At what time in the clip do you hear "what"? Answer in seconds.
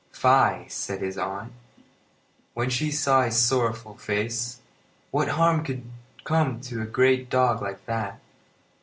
5.11-5.27